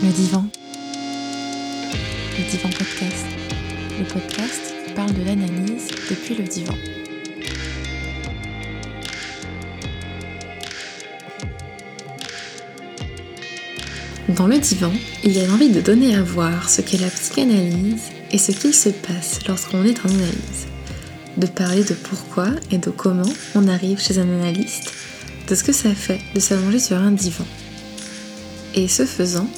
Le 0.00 0.10
divan. 0.12 0.44
Le 2.38 2.50
divan 2.50 2.68
podcast. 2.68 3.26
Le 3.98 4.04
podcast 4.04 4.74
qui 4.86 4.92
parle 4.92 5.12
de 5.12 5.24
l'analyse 5.24 5.88
depuis 6.08 6.36
le 6.36 6.44
divan. 6.44 6.74
Dans 14.28 14.46
le 14.46 14.58
divan, 14.58 14.92
il 15.24 15.32
y 15.32 15.40
a 15.40 15.46
l'envie 15.48 15.70
de 15.70 15.80
donner 15.80 16.14
à 16.14 16.22
voir 16.22 16.70
ce 16.70 16.80
qu'est 16.80 16.98
la 16.98 17.10
psychanalyse 17.10 18.04
et 18.30 18.38
ce 18.38 18.52
qu'il 18.52 18.74
se 18.74 18.90
passe 18.90 19.40
lorsqu'on 19.48 19.84
est 19.84 19.98
en 20.06 20.10
analyse. 20.10 20.68
De 21.38 21.48
parler 21.48 21.82
de 21.82 21.94
pourquoi 21.94 22.50
et 22.70 22.78
de 22.78 22.90
comment 22.90 23.32
on 23.56 23.66
arrive 23.66 24.00
chez 24.00 24.18
un 24.18 24.28
analyste, 24.28 24.92
de 25.48 25.56
ce 25.56 25.64
que 25.64 25.72
ça 25.72 25.92
fait 25.92 26.20
de 26.36 26.40
s'allonger 26.40 26.78
sur 26.78 26.98
un 26.98 27.10
divan. 27.10 27.46
Et 28.76 28.86
ce 28.86 29.04
faisant, 29.04 29.48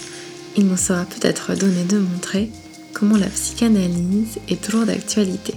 il 0.57 0.67
nous 0.67 0.77
sera 0.77 1.05
peut-être 1.05 1.55
donné 1.55 1.85
de 1.85 1.99
montrer 1.99 2.51
comment 2.93 3.17
la 3.17 3.29
psychanalyse 3.29 4.39
est 4.49 4.61
toujours 4.61 4.87
d'actualité. 4.87 5.55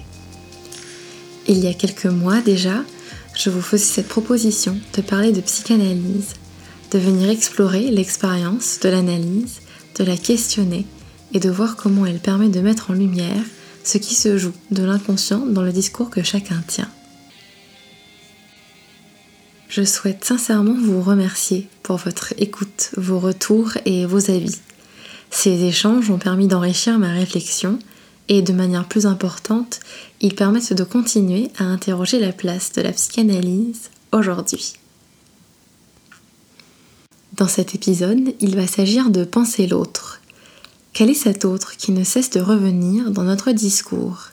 Il 1.48 1.58
y 1.60 1.68
a 1.68 1.74
quelques 1.74 2.06
mois 2.06 2.42
déjà, 2.42 2.84
je 3.36 3.50
vous 3.50 3.62
faisais 3.62 3.84
cette 3.84 4.08
proposition 4.08 4.78
de 4.96 5.02
parler 5.02 5.32
de 5.32 5.42
psychanalyse, 5.42 6.34
de 6.92 7.00
venir 7.00 7.30
explorer 7.30 7.90
l'expérience 7.92 8.80
de 8.82 8.90
l'analyse, 8.90 9.62
de 9.98 10.04
la 10.04 10.16
questionner 10.16 10.86
et 11.34 11.40
de 11.40 11.50
voir 11.50 11.76
comment 11.76 12.06
elle 12.06 12.20
permet 12.20 12.50
de 12.50 12.62
mettre 12.62 12.92
en 12.92 12.94
lumière 12.94 13.44
ce 13.84 13.98
qui 13.98 14.16
se 14.16 14.38
joue 14.38 14.54
de 14.72 14.84
l'inconscient 14.84 15.46
dans 15.46 15.64
le 15.64 15.74
discours 15.74 16.10
que 16.10 16.24
chacun 16.24 16.62
tient. 16.68 16.90
Je 19.68 19.84
souhaite 19.84 20.24
sincèrement 20.24 20.78
vous 20.80 21.02
remercier 21.02 21.68
pour 21.82 21.98
votre 21.98 22.34
écoute, 22.38 22.92
vos 22.96 23.20
retours 23.20 23.72
et 23.86 24.06
vos 24.06 24.30
avis. 24.30 24.60
Ces 25.34 25.64
échanges 25.64 26.12
ont 26.12 26.20
permis 26.20 26.48
d'enrichir 26.48 27.00
ma 27.00 27.12
réflexion 27.12 27.80
et 28.30 28.44
de 28.44 28.54
manière 28.54 28.88
plus 28.88 29.08
importante, 29.08 29.80
ils 30.22 30.36
permettent 30.36 30.74
de 30.74 30.84
continuer 30.84 31.50
à 31.58 31.64
interroger 31.64 32.20
la 32.20 32.32
place 32.32 32.72
de 32.72 32.82
la 32.84 32.92
psychanalyse 32.92 33.90
aujourd'hui. 34.12 34.76
Dans 37.36 37.48
cet 37.48 37.74
épisode, 37.74 38.36
il 38.42 38.56
va 38.56 38.68
s'agir 38.68 39.10
de 39.10 39.24
penser 39.24 39.66
l'autre. 39.66 40.22
Quel 40.94 41.10
est 41.10 41.16
cet 41.16 41.46
autre 41.46 41.78
qui 41.78 41.92
ne 41.92 42.04
cesse 42.04 42.30
de 42.30 42.40
revenir 42.40 43.10
dans 43.10 43.24
notre 43.24 43.52
discours? 43.52 44.30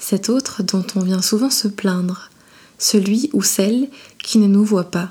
Cet 0.00 0.28
autre 0.28 0.64
dont 0.64 0.84
on 0.96 1.00
vient 1.00 1.22
souvent 1.22 1.50
se 1.50 1.68
plaindre, 1.68 2.30
celui 2.78 3.30
ou 3.32 3.42
celle 3.42 3.88
qui 4.18 4.38
ne 4.38 4.48
nous 4.48 4.64
voit 4.64 4.90
pas, 4.90 5.10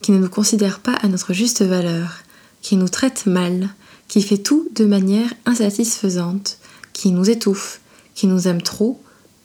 qui 0.00 0.12
ne 0.12 0.18
nous 0.18 0.30
considère 0.30 0.80
pas 0.80 0.94
à 0.94 1.08
notre 1.08 1.34
juste 1.34 1.60
valeur, 1.62 2.20
qui 2.62 2.76
nous 2.76 2.88
traite 2.88 3.26
mal, 3.26 3.68
qui 4.08 4.22
fait 4.22 4.38
tout 4.38 4.68
de 4.74 4.84
manière 4.84 5.32
insatisfaisante, 5.44 6.58
qui 6.92 7.10
nous 7.10 7.28
étouffe, 7.28 7.80
qui 8.14 8.26
nous 8.26 8.48
aime 8.48 8.62
trop, 8.62 9.00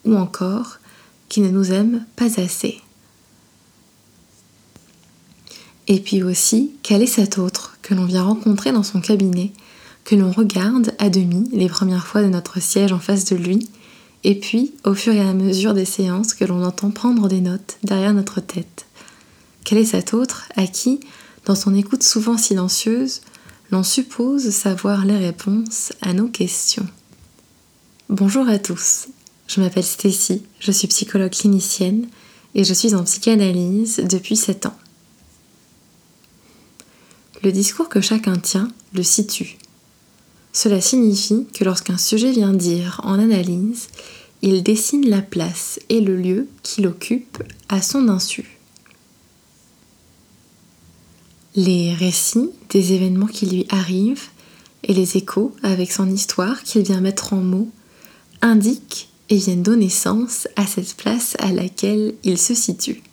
ou 0.06 0.16
encore 0.16 0.80
qui 1.30 1.42
ne 1.42 1.50
nous 1.50 1.72
aime 1.72 2.06
pas 2.16 2.40
assez. 2.40 2.80
Et 5.88 6.00
puis 6.00 6.24
aussi, 6.24 6.72
quel 6.84 7.02
est 7.02 7.08
cet 7.08 7.38
autre 7.38 7.78
que 7.82 7.94
l'on 7.94 8.06
vient 8.06 8.24
rencontrer 8.24 8.72
dans 8.72 8.84
son 8.84 9.02
cabinet, 9.02 9.52
que 10.04 10.16
l'on 10.16 10.32
regarde 10.32 10.94
à 11.00 11.10
demi 11.10 11.50
les 11.52 11.68
premières 11.68 12.08
fois 12.08 12.22
de 12.22 12.28
notre 12.28 12.62
siège 12.62 12.92
en 12.92 13.00
face 13.00 13.26
de 13.26 13.36
lui, 13.36 13.68
et 14.24 14.36
puis 14.36 14.74
au 14.84 14.94
fur 14.94 15.14
et 15.14 15.20
à 15.20 15.34
mesure 15.34 15.74
des 15.74 15.86
séances 15.86 16.34
que 16.34 16.46
l'on 16.46 16.64
entend 16.64 16.92
prendre 16.92 17.28
des 17.28 17.42
notes 17.42 17.78
derrière 17.84 18.14
notre 18.14 18.40
tête? 18.40 18.86
Quel 19.64 19.80
est 19.80 19.86
cet 19.86 20.14
autre 20.14 20.48
à 20.56 20.68
qui, 20.68 21.00
dans 21.46 21.56
son 21.56 21.74
écoute 21.76 22.04
souvent 22.04 22.38
silencieuse, 22.38 23.22
l'on 23.72 23.84
suppose 23.84 24.50
savoir 24.50 25.06
les 25.06 25.18
réponses 25.18 25.94
à 26.02 26.14
nos 26.14 26.28
questions 26.28 26.86
Bonjour 28.10 28.50
à 28.50 28.60
tous, 28.60 29.08
je 29.48 29.62
m'appelle 29.62 29.86
Stécie, 29.86 30.44
je 30.60 30.74
suis 30.74 30.90
psychologue 30.90 31.32
clinicienne 31.32 32.08
et 32.54 32.66
je 32.66 32.74
suis 32.74 32.94
en 32.94 33.06
psychanalyse 33.06 34.02
depuis 34.10 34.36
7 34.36 34.66
ans. 34.66 34.78
Le 37.44 37.54
discours 37.54 37.88
que 37.88 38.02
chacun 38.02 38.36
tient 38.36 38.68
le 38.94 39.04
situe. 39.04 39.58
Cela 40.52 40.82
signifie 40.82 41.48
que 41.54 41.64
lorsqu'un 41.64 41.98
sujet 41.98 42.32
vient 42.32 42.54
dire 42.54 43.00
en 43.06 43.18
analyse, 43.18 43.88
il 44.42 44.64
dessine 44.64 45.10
la 45.10 45.22
place 45.22 45.80
et 45.88 46.02
le 46.02 46.18
lieu 46.18 46.50
qu'il 46.62 46.88
occupe 46.88 47.42
à 47.70 47.82
son 47.82 48.10
insu. 48.10 48.51
Les 51.56 51.94
récits 51.94 52.52
des 52.70 52.94
événements 52.94 53.28
qui 53.28 53.46
lui 53.46 53.66
arrivent 53.70 54.30
et 54.84 54.94
les 54.94 55.18
échos 55.18 55.54
avec 55.64 55.92
son 55.92 56.10
histoire 56.10 56.64
qu'il 56.64 56.84
vient 56.84 57.02
mettre 57.02 57.34
en 57.34 57.42
mots 57.42 57.70
indiquent 58.42 59.10
et 59.30 59.36
viennent 59.36 59.62
donner 59.62 59.90
sens 59.90 60.48
à 60.56 60.66
cette 60.66 60.96
place 60.96 61.36
à 61.40 61.52
laquelle 61.52 62.16
il 62.24 62.38
se 62.38 62.54
situe. 62.54 63.04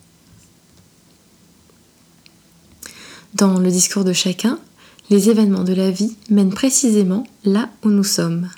Dans 3.35 3.59
le 3.59 3.71
discours 3.71 4.05
de 4.05 4.13
chacun, 4.13 4.59
les 5.11 5.31
événements 5.31 5.65
de 5.65 5.75
la 5.75 5.91
vie 5.91 6.17
mènent 6.31 6.55
précisément 6.55 7.27
là 7.45 7.71
où 7.85 7.89
nous 7.89 8.05
sommes. 8.05 8.49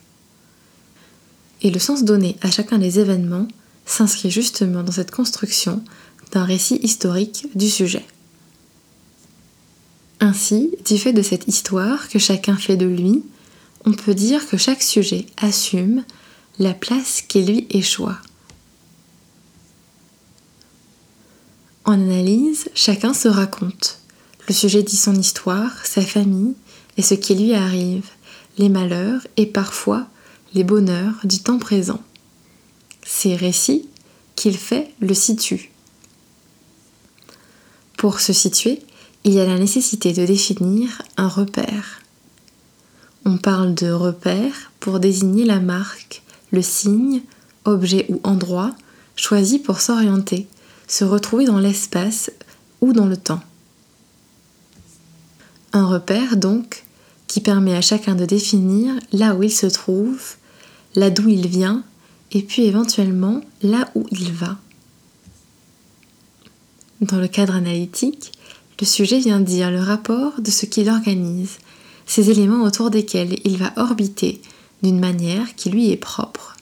Et 1.62 1.70
le 1.70 1.78
sens 1.78 2.04
donné 2.04 2.36
à 2.42 2.50
chacun 2.50 2.78
des 2.78 2.98
événements 2.98 3.48
s'inscrit 3.86 4.30
justement 4.30 4.82
dans 4.82 4.92
cette 4.92 5.10
construction 5.10 5.82
d'un 6.32 6.44
récit 6.44 6.80
historique 6.82 7.46
du 7.54 7.68
sujet. 7.68 8.04
Ainsi, 10.20 10.70
du 10.84 10.98
fait 10.98 11.14
de 11.14 11.22
cette 11.22 11.48
histoire 11.48 12.08
que 12.08 12.18
chacun 12.18 12.56
fait 12.56 12.76
de 12.76 12.86
lui, 12.86 13.24
on 13.86 13.92
peut 13.92 14.14
dire 14.14 14.46
que 14.46 14.58
chaque 14.58 14.82
sujet 14.82 15.24
assume 15.38 16.04
la 16.58 16.74
place 16.74 17.22
qui 17.22 17.42
lui 17.42 17.66
échoit. 17.70 18.18
En 21.86 21.94
analyse, 21.94 22.68
chacun 22.74 23.14
se 23.14 23.28
raconte. 23.28 24.00
Le 24.46 24.54
sujet 24.54 24.82
dit 24.82 24.96
son 24.96 25.14
histoire, 25.14 25.86
sa 25.86 26.02
famille 26.02 26.54
et 26.98 27.02
ce 27.02 27.14
qui 27.14 27.34
lui 27.34 27.54
arrive, 27.54 28.06
les 28.58 28.68
malheurs 28.68 29.26
et 29.38 29.46
parfois 29.46 30.06
les 30.52 30.64
bonheurs 30.64 31.14
du 31.24 31.40
temps 31.40 31.58
présent. 31.58 32.00
Ces 33.02 33.36
récits 33.36 33.88
qu'il 34.36 34.58
fait 34.58 34.92
le 35.00 35.14
situent. 35.14 35.70
Pour 37.96 38.20
se 38.20 38.32
situer, 38.32 38.82
il 39.24 39.34
y 39.34 39.40
a 39.40 39.46
la 39.46 39.58
nécessité 39.58 40.12
de 40.12 40.24
définir 40.24 41.02
un 41.16 41.28
repère. 41.28 42.00
On 43.24 43.36
parle 43.36 43.74
de 43.74 43.90
repère 43.90 44.72
pour 44.80 44.98
désigner 44.98 45.44
la 45.44 45.60
marque, 45.60 46.22
le 46.52 46.62
signe, 46.62 47.22
objet 47.64 48.06
ou 48.08 48.20
endroit 48.24 48.74
choisi 49.16 49.58
pour 49.58 49.80
s'orienter, 49.80 50.48
se 50.88 51.04
retrouver 51.04 51.44
dans 51.44 51.58
l'espace 51.58 52.30
ou 52.80 52.92
dans 52.92 53.06
le 53.06 53.16
temps. 53.16 53.42
Un 55.72 55.86
repère 55.86 56.36
donc 56.36 56.84
qui 57.26 57.40
permet 57.40 57.76
à 57.76 57.82
chacun 57.82 58.14
de 58.14 58.24
définir 58.24 58.94
là 59.12 59.34
où 59.34 59.42
il 59.42 59.52
se 59.52 59.66
trouve, 59.66 60.36
là 60.94 61.10
d'où 61.10 61.28
il 61.28 61.46
vient 61.46 61.84
et 62.32 62.42
puis 62.42 62.64
éventuellement 62.64 63.42
là 63.62 63.90
où 63.94 64.06
il 64.10 64.32
va. 64.32 64.56
Dans 67.00 67.18
le 67.18 67.28
cadre 67.28 67.54
analytique, 67.54 68.32
le 68.80 68.86
sujet 68.86 69.18
vient 69.18 69.40
dire 69.40 69.70
le 69.70 69.80
rapport 69.80 70.40
de 70.40 70.50
ce 70.50 70.64
qu'il 70.64 70.88
organise, 70.88 71.58
ces 72.06 72.30
éléments 72.30 72.64
autour 72.64 72.90
desquels 72.90 73.38
il 73.44 73.58
va 73.58 73.72
orbiter 73.76 74.40
d'une 74.82 74.98
manière 74.98 75.54
qui 75.54 75.70
lui 75.70 75.90
est 75.90 75.96
propre. 75.96 76.56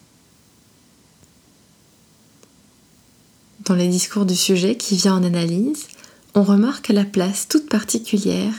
Dans 3.64 3.74
les 3.74 3.88
discours 3.88 4.26
du 4.26 4.34
sujet 4.34 4.76
qui 4.76 4.96
vient 4.96 5.14
en 5.14 5.22
analyse, 5.22 5.86
on 6.34 6.42
remarque 6.42 6.88
la 6.88 7.04
place 7.04 7.46
toute 7.48 7.68
particulière 7.68 8.54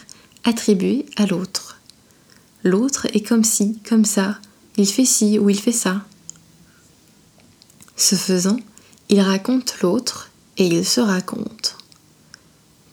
attribuée 0.46 1.06
à 1.18 1.26
l'autre. 1.26 1.80
L'autre 2.64 3.08
est 3.14 3.28
comme 3.28 3.44
ci, 3.44 3.80
comme 3.88 4.06
ça, 4.06 4.40
il 4.78 4.88
fait 4.88 5.06
ci 5.06 5.40
ou 5.40 5.50
il 5.50 5.60
fait 5.60 5.72
ça. 5.72 6.02
Ce 7.98 8.16
faisant, 8.16 8.58
il 9.10 9.20
raconte 9.20 9.82
l'autre 9.82 10.30
et 10.58 10.68
il 10.68 10.86
se 10.86 11.02
raconte. 11.02 11.79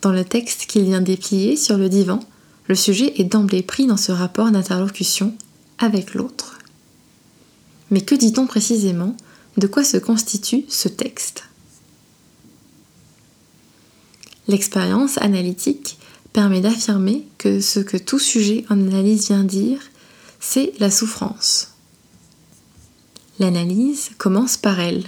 Dans 0.06 0.12
le 0.12 0.24
texte 0.24 0.66
qu'il 0.66 0.84
vient 0.84 1.00
déplier 1.00 1.56
sur 1.56 1.76
le 1.76 1.88
divan, 1.88 2.20
le 2.68 2.76
sujet 2.76 3.20
est 3.20 3.24
d'emblée 3.24 3.64
pris 3.64 3.88
dans 3.88 3.96
ce 3.96 4.12
rapport 4.12 4.52
d'interlocution 4.52 5.34
avec 5.78 6.14
l'autre. 6.14 6.60
Mais 7.90 8.02
que 8.02 8.14
dit-on 8.14 8.46
précisément? 8.46 9.16
De 9.56 9.66
quoi 9.66 9.82
se 9.82 9.96
constitue 9.96 10.64
ce 10.68 10.86
texte? 10.86 11.42
L'expérience 14.46 15.18
analytique 15.18 15.98
permet 16.32 16.60
d'affirmer 16.60 17.26
que 17.36 17.60
ce 17.60 17.80
que 17.80 17.96
tout 17.96 18.20
sujet 18.20 18.64
en 18.70 18.80
analyse 18.80 19.26
vient 19.26 19.42
dire, 19.42 19.80
c'est 20.38 20.72
la 20.78 20.92
souffrance. 20.92 21.72
L'analyse 23.40 24.10
commence 24.18 24.56
par 24.56 24.78
elle. 24.78 25.02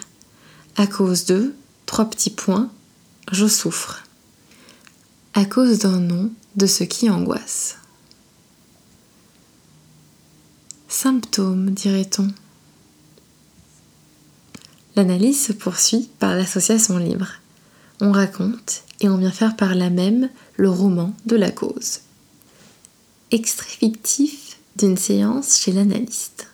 À 0.74 0.88
cause 0.88 1.24
de 1.24 1.54
trois 1.86 2.10
petits 2.10 2.30
points, 2.30 2.68
je 3.30 3.46
souffre 3.46 4.02
à 5.38 5.44
cause 5.44 5.79
d'un 5.79 6.00
nom 6.00 6.32
de 6.56 6.67
ce 6.67 6.82
qui 6.82 7.08
angoisse. 7.08 7.76
Symptômes, 10.88 11.70
dirait-on. 11.70 12.26
L'analyse 14.96 15.40
se 15.40 15.52
poursuit 15.52 16.11
par 16.19 16.35
l'association 16.35 16.99
libre. 16.99 17.35
On 18.00 18.11
raconte 18.11 18.82
et 18.99 19.08
on 19.08 19.17
vient 19.17 19.31
faire 19.31 19.55
par 19.55 19.76
là 19.76 19.90
même 19.90 20.29
le 20.56 20.70
roman 20.70 21.14
de 21.25 21.37
la 21.37 21.52
cause. 21.52 22.00
Extrait 23.31 23.69
fictif 23.69 24.58
d'une 24.75 24.96
séance 24.96 25.61
chez 25.61 25.70
l'analyste. 25.70 26.49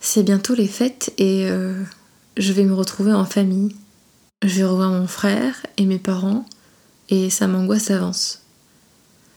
C'est 0.00 0.24
bientôt 0.24 0.56
les 0.56 0.66
fêtes 0.66 1.14
et 1.16 1.48
euh, 1.48 1.80
je 2.36 2.52
vais 2.52 2.64
me 2.64 2.74
retrouver 2.74 3.12
en 3.12 3.24
famille. 3.24 3.76
Je 4.42 4.56
vais 4.56 4.64
revoir 4.64 4.90
mon 4.90 5.06
frère 5.06 5.66
et 5.76 5.84
mes 5.84 5.98
parents 5.98 6.46
et 7.10 7.28
ça 7.28 7.46
m'angoisse 7.46 7.90
avance. 7.90 8.40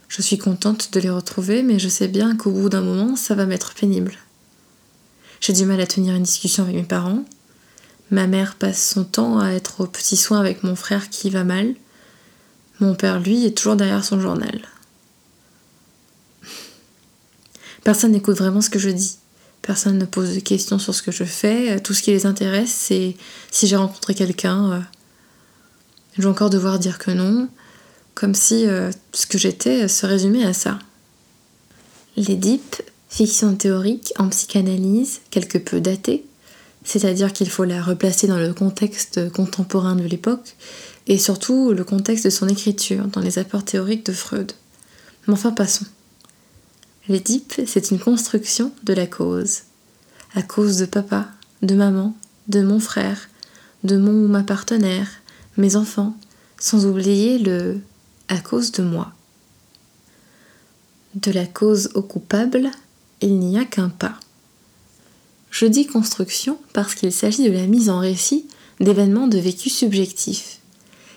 Je 0.07 0.21
suis 0.21 0.37
contente 0.37 0.93
de 0.93 0.99
les 1.01 1.09
retrouver 1.09 1.61
mais 1.61 1.77
je 1.77 1.89
sais 1.89 2.07
bien 2.07 2.37
qu'au 2.37 2.51
bout 2.51 2.69
d'un 2.69 2.81
moment 2.81 3.17
ça 3.17 3.35
va 3.35 3.45
m'être 3.45 3.73
pénible. 3.73 4.15
J'ai 5.41 5.51
du 5.51 5.65
mal 5.65 5.81
à 5.81 5.87
tenir 5.87 6.15
une 6.15 6.23
discussion 6.23 6.63
avec 6.63 6.75
mes 6.75 6.83
parents. 6.83 7.25
Ma 8.11 8.27
mère 8.27 8.55
passe 8.55 8.91
son 8.91 9.03
temps 9.03 9.39
à 9.39 9.49
être 9.49 9.81
au 9.81 9.87
petit 9.87 10.15
soin 10.15 10.39
avec 10.39 10.63
mon 10.63 10.77
frère 10.77 11.09
qui 11.09 11.29
va 11.29 11.43
mal. 11.43 11.75
Mon 12.79 12.95
père, 12.95 13.19
lui, 13.19 13.45
est 13.45 13.57
toujours 13.57 13.75
derrière 13.75 14.05
son 14.05 14.21
journal. 14.21 14.61
Personne 17.83 18.11
n'écoute 18.11 18.37
vraiment 18.37 18.61
ce 18.61 18.69
que 18.69 18.79
je 18.79 18.89
dis. 18.89 19.17
Personne 19.61 19.97
ne 19.97 20.05
pose 20.05 20.35
de 20.35 20.39
questions 20.39 20.79
sur 20.79 20.95
ce 20.95 21.01
que 21.01 21.11
je 21.11 21.25
fais. 21.25 21.79
Tout 21.81 21.93
ce 21.93 22.01
qui 22.01 22.11
les 22.11 22.25
intéresse, 22.25 22.71
c'est 22.71 23.17
si 23.51 23.67
j'ai 23.67 23.75
rencontré 23.75 24.13
quelqu'un. 24.13 24.85
Euh, 26.13 26.17
je 26.17 26.21
vais 26.21 26.27
encore 26.27 26.49
devoir 26.49 26.79
dire 26.79 26.97
que 26.97 27.11
non, 27.11 27.49
comme 28.13 28.35
si 28.35 28.65
euh, 28.67 28.91
ce 29.13 29.25
que 29.25 29.37
j'étais 29.37 29.87
se 29.87 30.05
résumait 30.05 30.45
à 30.45 30.53
ça. 30.53 30.79
L'Édipe 32.15 32.81
Fiction 33.09 33.55
théorique 33.55 34.11
en 34.17 34.29
psychanalyse, 34.29 35.21
quelque 35.29 35.59
peu 35.59 35.79
datée, 35.79 36.25
c'est-à-dire 36.83 37.31
qu'il 37.31 37.49
faut 37.49 37.63
la 37.63 37.81
replacer 37.81 38.27
dans 38.27 38.39
le 38.39 38.53
contexte 38.53 39.31
contemporain 39.31 39.95
de 39.95 40.03
l'époque, 40.03 40.55
et 41.05 41.17
surtout 41.17 41.73
le 41.73 41.83
contexte 41.83 42.25
de 42.25 42.29
son 42.29 42.47
écriture, 42.47 43.05
dans 43.07 43.21
les 43.21 43.37
apports 43.37 43.65
théoriques 43.65 44.05
de 44.05 44.13
Freud. 44.13 44.53
Mais 45.27 45.33
enfin, 45.33 45.51
passons. 45.51 45.85
L'Édipe, 47.07 47.61
c'est 47.67 47.91
une 47.91 47.99
construction 47.99 48.71
de 48.83 48.93
la 48.93 49.05
cause. 49.05 49.59
À 50.35 50.41
cause 50.41 50.77
de 50.77 50.85
papa, 50.85 51.27
de 51.61 51.75
maman, 51.75 52.15
de 52.47 52.61
mon 52.61 52.79
frère, 52.79 53.29
de 53.83 53.97
mon 53.97 54.25
ou 54.25 54.27
ma 54.27 54.43
partenaire, 54.43 55.07
mes 55.57 55.75
enfants, 55.75 56.15
sans 56.59 56.85
oublier 56.85 57.37
le 57.37 57.79
à 58.27 58.39
cause 58.39 58.71
de 58.71 58.83
moi. 58.83 59.11
De 61.15 61.31
la 61.31 61.45
cause 61.45 61.89
au 61.93 62.01
coupable, 62.01 62.71
il 63.21 63.37
n'y 63.37 63.59
a 63.59 63.65
qu'un 63.65 63.89
pas. 63.89 64.19
Je 65.51 65.65
dis 65.65 65.85
construction 65.85 66.57
parce 66.73 66.95
qu'il 66.95 67.11
s'agit 67.11 67.47
de 67.47 67.53
la 67.53 67.67
mise 67.67 67.89
en 67.89 67.99
récit 67.99 68.47
d'événements 68.79 69.27
de 69.27 69.37
vécu 69.37 69.69
subjectif, 69.69 70.59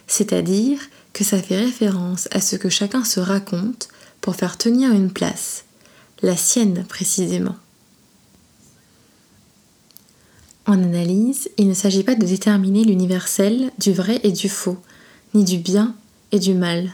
c'est-à-dire 0.06 0.78
que 1.14 1.24
ça 1.24 1.42
fait 1.42 1.56
référence 1.56 2.28
à 2.30 2.42
ce 2.42 2.56
que 2.56 2.68
chacun 2.68 3.02
se 3.04 3.20
raconte 3.20 3.88
pour 4.20 4.36
faire 4.36 4.58
tenir 4.58 4.92
une 4.92 5.10
place, 5.10 5.64
la 6.22 6.36
sienne 6.36 6.84
précisément. 6.86 7.56
En 10.66 10.82
analyse, 10.82 11.48
il 11.58 11.68
ne 11.68 11.74
s'agit 11.74 12.02
pas 12.02 12.16
de 12.16 12.26
déterminer 12.26 12.82
l'universel 12.82 13.70
du 13.78 13.92
vrai 13.92 14.20
et 14.24 14.32
du 14.32 14.48
faux, 14.48 14.78
ni 15.32 15.44
du 15.44 15.58
bien 15.58 15.94
et 16.32 16.40
du 16.40 16.54
mal, 16.54 16.92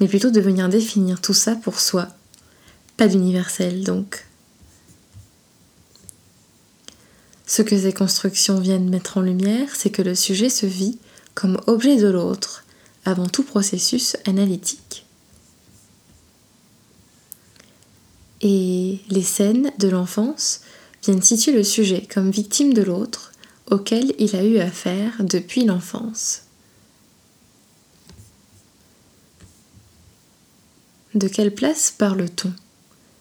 mais 0.00 0.08
plutôt 0.08 0.30
de 0.30 0.40
venir 0.40 0.68
définir 0.68 1.22
tout 1.22 1.32
ça 1.32 1.56
pour 1.56 1.80
soi. 1.80 2.08
Pas 2.98 3.08
d'universel 3.08 3.84
donc. 3.84 4.26
Ce 7.46 7.62
que 7.62 7.78
ces 7.80 7.92
constructions 7.92 8.60
viennent 8.60 8.90
mettre 8.90 9.16
en 9.16 9.22
lumière, 9.22 9.68
c'est 9.74 9.90
que 9.90 10.02
le 10.02 10.14
sujet 10.14 10.50
se 10.50 10.66
vit 10.66 10.98
comme 11.34 11.60
objet 11.66 11.96
de 11.96 12.08
l'autre, 12.08 12.64
avant 13.06 13.28
tout 13.28 13.44
processus 13.44 14.16
analytique. 14.26 15.06
Et 18.42 19.00
les 19.08 19.22
scènes 19.22 19.72
de 19.78 19.88
l'enfance 19.88 20.60
viennent 21.06 21.22
situer 21.22 21.52
le 21.52 21.62
sujet 21.62 22.06
comme 22.12 22.32
victime 22.32 22.74
de 22.74 22.82
l'autre 22.82 23.32
auquel 23.70 24.12
il 24.18 24.34
a 24.34 24.42
eu 24.42 24.58
affaire 24.58 25.22
depuis 25.22 25.64
l'enfance. 25.64 26.42
De 31.14 31.28
quelle 31.28 31.54
place 31.54 31.94
parle-t-on? 31.96 32.52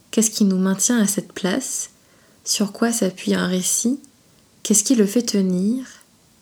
Qu'est-ce 0.10 0.32
qui 0.32 0.46
nous 0.46 0.58
maintient 0.58 1.00
à 1.00 1.06
cette 1.06 1.32
place? 1.32 1.92
Sur 2.44 2.72
quoi 2.72 2.92
s'appuie 2.92 3.36
un 3.36 3.48
récit? 3.48 4.00
Qu'est-ce 4.64 4.84
qui 4.84 4.96
le 4.96 5.06
fait 5.06 5.22
tenir? 5.22 5.86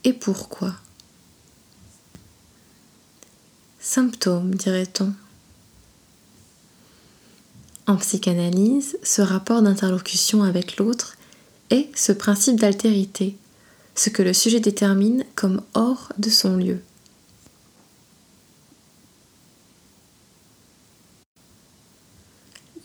Et 0.05 0.13
pourquoi? 0.13 0.73
Symptômes, 3.81 4.55
dirait-on. 4.55 5.13
En 7.85 7.97
psychanalyse, 7.97 8.97
ce 9.03 9.21
rapport 9.21 9.61
d'interlocution 9.61 10.43
avec 10.43 10.77
l'autre 10.77 11.17
ce 11.95 12.11
principe 12.11 12.59
d'altérité, 12.59 13.35
ce 13.95 14.09
que 14.09 14.23
le 14.23 14.33
sujet 14.33 14.59
détermine 14.59 15.23
comme 15.35 15.61
hors 15.73 16.11
de 16.17 16.29
son 16.29 16.57
lieu. 16.57 16.79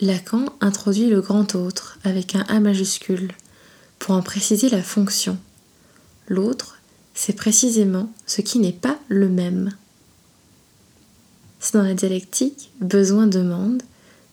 Lacan 0.01 0.47
introduit 0.61 1.09
le 1.09 1.21
grand 1.21 1.55
autre 1.55 1.99
avec 2.05 2.37
un 2.37 2.45
A 2.49 2.61
majuscule 2.61 3.33
pour 3.99 4.15
en 4.15 4.23
préciser 4.23 4.69
la 4.69 4.83
fonction. 4.83 5.37
L'autre, 6.29 6.79
c'est 7.15 7.33
précisément 7.33 8.13
ce 8.27 8.41
qui 8.43 8.61
n'est 8.61 8.73
pas 8.73 8.97
le 9.09 9.29
même. 9.29 9.71
C'est 11.59 11.75
dans 11.75 11.83
la 11.83 11.95
dialectique 11.95 12.71
besoin-demande 12.81 13.83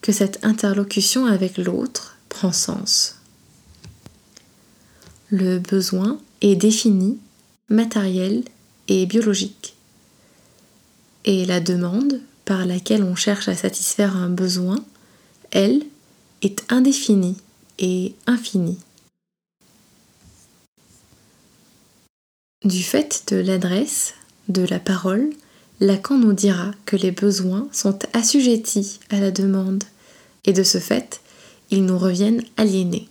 que 0.01 0.11
cette 0.11 0.45
interlocution 0.45 1.25
avec 1.25 1.57
l'autre 1.57 2.17
prend 2.29 2.51
sens. 2.51 3.15
Le 5.29 5.59
besoin 5.59 6.19
est 6.41 6.55
défini, 6.55 7.17
matériel 7.69 8.43
et 8.87 9.05
biologique. 9.05 9.75
Et 11.25 11.45
la 11.45 11.59
demande, 11.59 12.21
par 12.45 12.65
laquelle 12.65 13.03
on 13.03 13.15
cherche 13.15 13.47
à 13.47 13.55
satisfaire 13.55 14.15
un 14.15 14.29
besoin, 14.29 14.83
elle, 15.51 15.81
est 16.41 16.71
indéfinie 16.71 17.37
et 17.79 18.13
infinie. 18.27 18.77
Du 22.63 22.83
fait 22.83 23.25
de 23.27 23.37
l'adresse, 23.37 24.13
de 24.47 24.63
la 24.63 24.79
parole, 24.79 25.29
Lacan 25.79 26.17
nous 26.17 26.33
dira 26.33 26.71
que 26.85 26.95
les 26.95 27.11
besoins 27.11 27.67
sont 27.71 27.99
assujettis 28.13 28.99
à 29.09 29.19
la 29.19 29.31
demande 29.31 29.83
et 30.45 30.53
de 30.53 30.63
ce 30.63 30.77
fait, 30.77 31.21
ils 31.71 31.83
nous 31.83 31.97
reviennent 31.97 32.43
aliénés. 32.57 33.09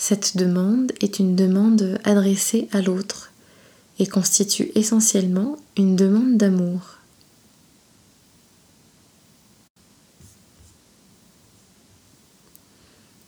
Cette 0.00 0.36
demande 0.36 0.92
est 1.00 1.18
une 1.18 1.34
demande 1.34 1.98
adressée 2.04 2.68
à 2.72 2.80
l'autre 2.80 3.32
et 3.98 4.06
constitue 4.06 4.70
essentiellement 4.76 5.56
une 5.76 5.96
demande 5.96 6.36
d'amour. 6.36 6.98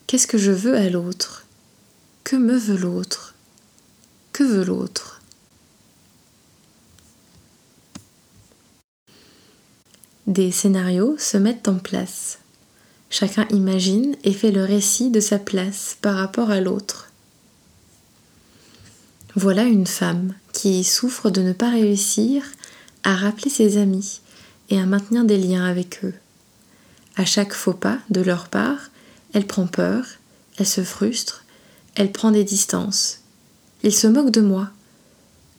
Qu'est-ce 0.07 0.27
que 0.27 0.39
je 0.39 0.53
veux 0.53 0.77
à 0.77 0.89
l'autre? 0.89 1.45
Que 2.25 2.37
me 2.37 2.57
veut 2.57 2.79
l'autre? 2.79 3.35
Que 4.33 4.45
veut 4.45 4.65
l'autre? 4.65 5.23
Des 10.29 10.53
scénarios 10.53 11.17
se 11.19 11.37
mettent 11.37 11.69
en 11.69 11.79
place. 11.79 12.39
Chacun 13.11 13.47
imagine 13.50 14.14
et 14.23 14.33
fait 14.33 14.52
le 14.52 14.64
récit 14.64 15.11
de 15.11 15.19
sa 15.19 15.40
place 15.40 15.97
par 16.00 16.14
rapport 16.14 16.50
à 16.50 16.61
l'autre. 16.61 17.11
Voilà 19.35 19.64
une 19.64 19.87
femme 19.87 20.35
qui 20.52 20.85
souffre 20.85 21.29
de 21.29 21.43
ne 21.43 21.52
pas 21.52 21.71
réussir 21.71 22.45
à 23.02 23.17
rappeler 23.17 23.50
ses 23.50 23.79
amis 23.79 24.21
et 24.71 24.79
à 24.79 24.87
maintenir 24.87 25.25
des 25.25 25.38
liens 25.38 25.64
avec 25.64 26.05
eux. 26.05 26.14
À 27.17 27.25
chaque 27.25 27.52
faux 27.52 27.73
pas 27.73 27.99
de 28.11 28.21
leur 28.21 28.49
part, 28.49 28.90
elle 29.33 29.47
prend 29.47 29.67
peur, 29.67 30.05
elle 30.57 30.67
se 30.67 30.83
frustre, 30.83 31.45
elle 31.97 32.12
prend 32.12 32.31
des 32.31 32.45
distances. 32.45 33.21
Il 33.83 33.95
se 33.95 34.07
moque 34.07 34.31
de 34.31 34.40
moi. 34.40 34.71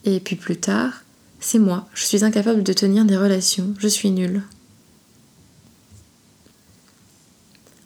Et 0.06 0.20
puis 0.20 0.36
plus 0.36 0.58
tard, 0.58 1.04
c'est 1.40 1.60
moi, 1.60 1.88
je 1.94 2.06
suis 2.06 2.24
incapable 2.24 2.64
de 2.64 2.74
tenir 2.74 3.04
des 3.04 3.18
relations, 3.18 3.74
je 3.78 3.88
suis 3.88 4.12
nulle. 4.12 4.42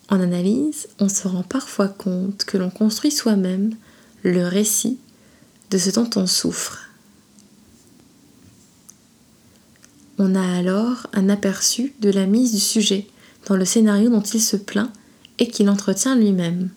En 0.09 0.19
analyse, 0.19 0.88
on 1.00 1.09
se 1.09 1.27
rend 1.27 1.43
parfois 1.43 1.88
compte 1.88 2.45
que 2.45 2.57
l'on 2.57 2.69
construit 2.69 3.12
soi-même 3.12 3.75
le 4.24 4.47
récit 4.47 5.00
de 5.71 5.77
ce 5.77 5.89
dont 5.89 6.09
on 6.15 6.27
souffre. 6.27 6.89
On 10.17 10.35
a 10.35 10.57
alors 10.57 11.07
un 11.13 11.27
aperçu 11.29 11.93
de 12.00 12.09
la 12.09 12.25
mise 12.25 12.53
du 12.53 12.59
sujet 12.59 13.07
dans 13.47 13.57
le 13.57 13.65
scénario 13.65 14.09
dont 14.09 14.21
il 14.21 14.41
se 14.41 14.55
plaint 14.55 14.91
et 15.39 15.47
qu'il 15.47 15.69
entretient 15.69 16.15
lui-même. 16.15 16.69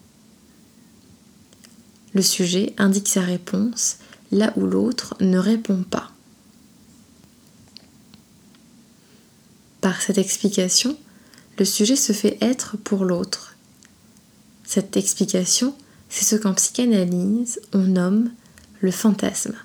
Le 2.15 2.23
sujet 2.23 2.75
indique 2.79 3.09
sa 3.09 3.21
réponse 3.21 3.99
là 4.33 4.53
où 4.57 4.63
l'autre 4.67 5.15
ne 5.21 5.39
répond 5.39 5.85
pas. 5.85 6.11
Par 9.81 10.03
cette 10.03 10.19
explication, 10.19 10.99
le 11.59 11.65
sujet 11.65 11.97
se 11.97 12.13
fait 12.13 12.39
être 12.41 12.77
pour 12.77 13.05
l'autre. 13.05 13.57
Cette 14.65 14.97
explication, 14.97 15.75
c'est 16.09 16.25
ce 16.25 16.37
qu'en 16.37 16.55
psychanalyse 16.55 17.61
on 17.73 17.79
nomme 17.79 18.31
le 18.81 18.91
fantasme. 18.91 19.57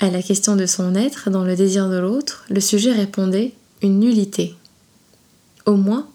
À 0.00 0.10
la 0.10 0.22
question 0.22 0.54
de 0.54 0.66
son 0.66 0.94
être 0.94 1.30
dans 1.30 1.42
le 1.42 1.56
désir 1.56 1.88
de 1.88 1.96
l'autre, 1.96 2.44
le 2.50 2.60
sujet 2.60 2.92
répondait 2.92 3.54
une 3.82 3.98
nullité. 3.98 4.54
Au 5.66 5.74
moins, 5.74 6.08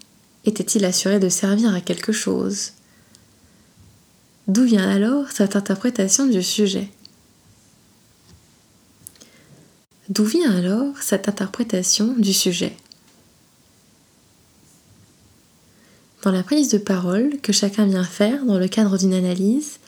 était-il 0.45 0.85
assuré 0.85 1.19
de 1.19 1.29
servir 1.29 1.73
à 1.73 1.81
quelque 1.81 2.11
chose 2.11 2.71
D'où 4.47 4.63
vient 4.63 4.89
alors 4.89 5.31
cette 5.31 5.55
interprétation 5.55 6.27
du 6.27 6.43
sujet? 6.43 6.89
D'où 10.09 10.25
vient 10.25 10.51
alors 10.51 10.97
cette 11.01 11.29
interprétation 11.29 12.13
du 12.17 12.33
sujet? 12.33 12.75
Dans 16.23 16.31
la 16.31 16.43
prise 16.43 16.67
de 16.67 16.77
parole 16.77 17.39
que 17.41 17.53
chacun 17.53 17.85
vient 17.85 18.03
faire 18.03 18.45
dans 18.45 18.59
le 18.59 18.67
cadre 18.67 18.97
d'une 18.97 19.13
analyse, 19.13 19.79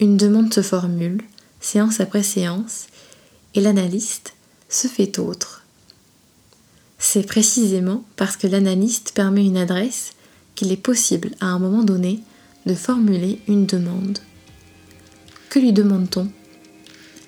une 0.00 0.16
demande 0.16 0.54
se 0.54 0.62
formule, 0.62 1.22
séance 1.60 2.00
après 2.00 2.22
séance, 2.22 2.86
et 3.54 3.60
l'analyste 3.60 4.32
se 4.70 4.86
fait 4.86 5.18
autre. 5.18 5.64
C'est 6.98 7.26
précisément 7.26 8.04
parce 8.16 8.38
que 8.38 8.46
l'analyste 8.46 9.12
permet 9.14 9.44
une 9.44 9.58
adresse 9.58 10.12
qu'il 10.54 10.72
est 10.72 10.76
possible 10.76 11.32
à 11.40 11.46
un 11.46 11.58
moment 11.58 11.82
donné 11.82 12.20
de 12.64 12.74
formuler 12.74 13.40
une 13.48 13.66
demande. 13.66 14.18
Que 15.50 15.58
lui 15.58 15.74
demande-t-on? 15.74 16.30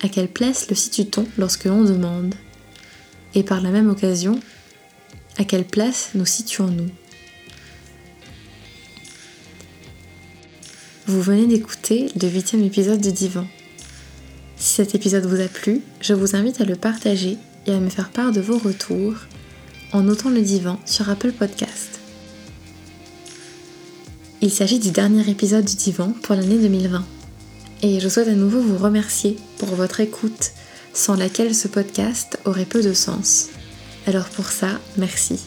À 0.03 0.09
quelle 0.09 0.29
place 0.29 0.67
le 0.69 0.75
situe-t-on 0.75 1.27
lorsque 1.37 1.65
l'on 1.65 1.83
demande? 1.83 2.33
Et 3.35 3.43
par 3.43 3.61
la 3.61 3.69
même 3.69 3.89
occasion, 3.89 4.39
à 5.37 5.43
quelle 5.43 5.65
place 5.65 6.11
nous 6.15 6.25
situons-nous? 6.25 6.89
Vous 11.05 11.21
venez 11.21 11.45
d'écouter 11.45 12.07
le 12.19 12.27
huitième 12.29 12.63
épisode 12.63 13.01
du 13.01 13.11
Divan. 13.11 13.45
Si 14.55 14.75
cet 14.75 14.95
épisode 14.95 15.25
vous 15.25 15.41
a 15.41 15.47
plu, 15.47 15.81
je 15.99 16.13
vous 16.13 16.35
invite 16.35 16.61
à 16.61 16.65
le 16.65 16.75
partager 16.75 17.37
et 17.67 17.71
à 17.71 17.79
me 17.79 17.89
faire 17.89 18.09
part 18.09 18.31
de 18.31 18.41
vos 18.41 18.57
retours 18.57 19.15
en 19.93 20.03
notant 20.03 20.29
le 20.29 20.41
divan 20.41 20.79
sur 20.85 21.09
Apple 21.09 21.31
Podcast. 21.31 21.99
Il 24.41 24.51
s'agit 24.51 24.79
du 24.79 24.91
dernier 24.91 25.29
épisode 25.29 25.65
du 25.65 25.75
divan 25.75 26.13
pour 26.23 26.35
l'année 26.35 26.57
2020. 26.57 27.05
Et 27.83 27.99
je 27.99 28.07
souhaite 28.07 28.27
à 28.27 28.35
nouveau 28.35 28.59
vous 28.59 28.77
remercier 28.77 29.37
pour 29.57 29.69
votre 29.69 30.01
écoute, 30.01 30.51
sans 30.93 31.15
laquelle 31.15 31.55
ce 31.55 31.67
podcast 31.67 32.37
aurait 32.45 32.65
peu 32.65 32.83
de 32.83 32.93
sens. 32.93 33.47
Alors 34.05 34.29
pour 34.29 34.45
ça, 34.45 34.79
merci. 34.97 35.39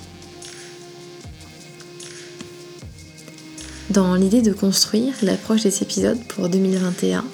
Dans 3.90 4.16
l'idée 4.16 4.42
de 4.42 4.52
construire 4.52 5.14
l'approche 5.22 5.62
des 5.62 5.82
épisodes 5.82 6.18
pour 6.28 6.48
2021, 6.48 7.24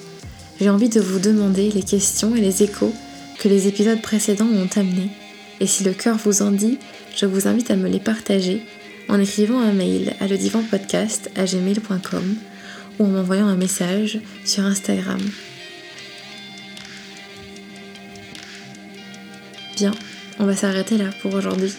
j'ai 0.59 0.69
envie 0.69 0.89
de 0.89 1.01
vous 1.01 1.17
demander 1.19 1.71
les 1.71 1.81
questions 1.81 2.35
et 2.35 2.41
les 2.41 2.61
échos 2.61 2.93
que 3.39 3.49
les 3.49 3.67
épisodes 3.67 4.01
précédents 4.01 4.45
ont 4.45 4.69
amenés. 4.75 5.09
Et 5.59 5.65
si 5.65 5.83
le 5.83 5.93
cœur 5.93 6.17
vous 6.17 6.43
en 6.43 6.51
dit, 6.51 6.77
je 7.15 7.25
vous 7.25 7.47
invite 7.47 7.71
à 7.71 7.75
me 7.75 7.89
les 7.89 7.99
partager 7.99 8.61
en 9.09 9.19
écrivant 9.19 9.59
un 9.59 9.73
mail 9.73 10.13
à 10.19 10.27
ledivanpodcast.gmail.com 10.27 12.35
ou 12.99 13.05
en 13.05 13.07
m'envoyant 13.07 13.47
un 13.47 13.55
message 13.55 14.19
sur 14.45 14.63
Instagram. 14.63 15.19
Bien, 19.75 19.91
on 20.39 20.45
va 20.45 20.55
s'arrêter 20.55 20.97
là 20.97 21.09
pour 21.21 21.33
aujourd'hui. 21.33 21.73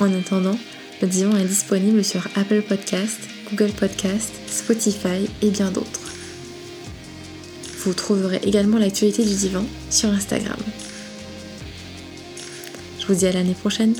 En 0.00 0.12
attendant, 0.14 0.58
le 1.02 1.08
divan 1.08 1.36
est 1.36 1.44
disponible 1.44 2.04
sur 2.04 2.26
Apple 2.36 2.62
Podcast, 2.62 3.18
Google 3.50 3.72
Podcast, 3.72 4.32
Spotify 4.46 5.28
et 5.42 5.50
bien 5.50 5.70
d'autres. 5.70 6.12
Vous 7.84 7.94
trouverez 7.94 8.40
également 8.44 8.78
l'actualité 8.78 9.24
du 9.24 9.34
divan 9.34 9.64
sur 9.90 10.10
Instagram. 10.10 10.58
Je 13.00 13.06
vous 13.06 13.14
dis 13.14 13.26
à 13.26 13.32
l'année 13.32 13.54
prochaine. 13.54 13.94